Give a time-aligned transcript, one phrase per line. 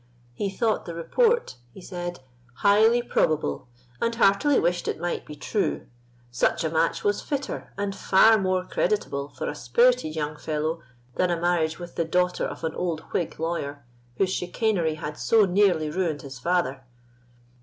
[0.33, 2.21] "He thought the report," he said,
[2.55, 3.67] "highly probable,
[4.01, 5.85] and heartily wished it might be true.
[6.31, 10.81] Such a match was fitter and far more creditable for a spirited young fellow
[11.17, 13.85] than a marriage with the daughter of an old Whig lawyer,
[14.17, 16.83] whose chicanery had so nearly ruined his father."